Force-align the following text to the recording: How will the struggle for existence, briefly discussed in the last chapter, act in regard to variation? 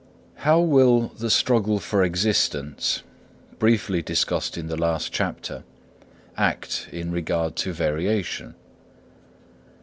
How 0.37 0.59
will 0.59 1.09
the 1.15 1.29
struggle 1.29 1.77
for 1.77 2.03
existence, 2.03 3.03
briefly 3.59 4.01
discussed 4.01 4.57
in 4.57 4.65
the 4.65 4.75
last 4.75 5.13
chapter, 5.13 5.63
act 6.35 6.89
in 6.91 7.11
regard 7.11 7.55
to 7.57 7.71
variation? 7.71 8.55